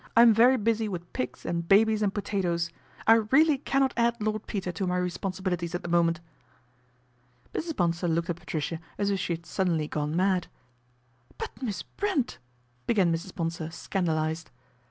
[0.17, 2.71] I am very busy with pigs, and babies, and potatoes.
[3.05, 6.21] I really cannot add Lord Peter to my responsi bilities at the moment."
[7.53, 7.75] Mrs.
[7.75, 10.47] Bonsor looked at Patricia as if she had suddenly gone mad."
[11.37, 12.39] But Miss Brent"
[12.87, 13.35] began Mrs.
[13.35, 14.49] Bonsor, scandalised.